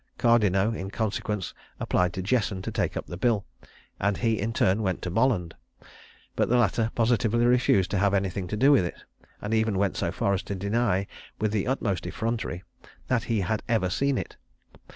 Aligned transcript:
Cardineaux, 0.17 0.71
in 0.73 0.89
consequence, 0.89 1.53
applied 1.79 2.11
to 2.13 2.23
Jesson 2.23 2.63
to 2.63 2.71
take 2.71 2.97
up 2.97 3.05
the 3.05 3.17
bill, 3.17 3.45
and 3.99 4.17
he 4.17 4.39
in 4.39 4.51
turn 4.51 4.81
went 4.81 5.03
to 5.03 5.11
Bolland; 5.11 5.53
but 6.35 6.49
the 6.49 6.57
latter 6.57 6.89
positively 6.95 7.45
refused 7.45 7.91
to 7.91 7.99
have 7.99 8.15
anything 8.15 8.47
to 8.47 8.57
do 8.57 8.71
with 8.71 8.83
it, 8.83 9.03
and 9.43 9.53
even 9.53 9.77
went 9.77 9.95
so 9.95 10.11
far 10.11 10.33
as 10.33 10.41
to 10.41 10.55
deny, 10.55 11.05
with 11.39 11.51
the 11.51 11.67
utmost 11.67 12.07
effrontery, 12.07 12.63
that 13.09 13.25
he 13.25 13.41
had 13.41 13.61
ever 13.69 13.91
seen 13.91 14.17
it. 14.17 14.37